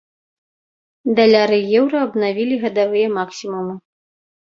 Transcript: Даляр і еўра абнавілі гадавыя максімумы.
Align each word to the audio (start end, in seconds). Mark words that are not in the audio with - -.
Даляр 1.19 1.53
і 1.59 1.61
еўра 1.81 1.97
абнавілі 2.09 2.61
гадавыя 2.67 3.15
максімумы. 3.17 3.81